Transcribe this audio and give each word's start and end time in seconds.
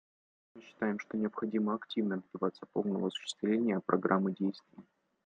Мы 0.55 0.63
считаем, 0.63 0.97
что 0.99 1.15
необходимо 1.15 1.75
активно 1.75 2.23
добиваться 2.33 2.65
полного 2.73 3.09
осуществления 3.09 3.81
Программы 3.85 4.33
действий. 4.33 4.83